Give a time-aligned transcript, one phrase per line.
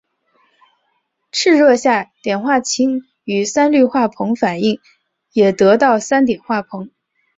[1.31, 4.79] 赤热下碘化氢与三氯化硼反应
[5.31, 6.89] 也得到三碘化硼。